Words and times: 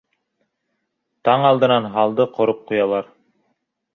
Таң 1.27 1.45
алдынан 1.51 1.85
һалды 1.97 2.27
ҡороп 2.39 2.65
ҡуялар. 2.71 3.13